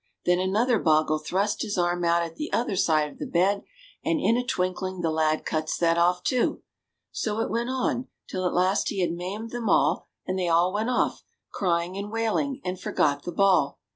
Then 0.25 0.39
another 0.39 0.79
bogle 0.79 1.19
thrust 1.19 1.61
his 1.61 1.77
arm 1.77 2.03
out 2.03 2.23
at 2.23 2.35
t'other 2.35 2.75
side 2.75 3.11
of 3.11 3.19
the 3.19 3.27
bed, 3.27 3.61
and 4.03 4.19
in 4.19 4.35
a 4.35 4.43
twinkling 4.43 4.95
^ 4.95 5.01
the 5.03 5.11
lad 5.11 5.45
cuts 5.45 5.77
that 5.77 5.95
off 5.95 6.23
too. 6.23 6.63
So 7.11 7.39
it 7.39 7.51
went 7.51 7.69
on, 7.69 8.07
till 8.27 8.47
at 8.47 8.53
last 8.55 8.89
he 8.89 9.01
had 9.01 9.11
maimed 9.11 9.51
them 9.51 9.69
all, 9.69 10.07
and 10.25 10.39
they 10.39 10.47
all 10.47 10.73
went 10.73 10.89
off, 10.89 11.21
crying 11.51 11.97
and 11.99 12.11
wailing, 12.11 12.61
and 12.65 12.79
forgot 12.81 13.21
the 13.25 13.31
ball 13.31 13.77